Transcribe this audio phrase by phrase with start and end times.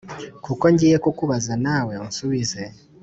[0.45, 2.63] kuko ngiye kukubaza nawe unsubize